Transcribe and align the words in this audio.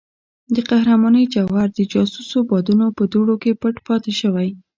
د 0.55 0.57
قهرمانۍ 0.69 1.25
جوهر 1.33 1.67
د 1.73 1.79
جاسوسو 1.91 2.37
بادونو 2.49 2.85
په 2.97 3.03
دوړو 3.13 3.35
کې 3.43 3.59
پټ 3.61 3.75
پاتې 3.87 4.11
شوی. 4.21 4.49